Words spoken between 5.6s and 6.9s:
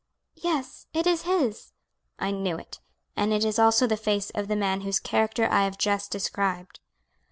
have just described."